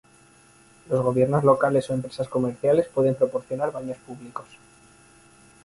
[0.89, 4.47] Los gobiernos locales o empresas comerciales pueden proporcionar baños públicos.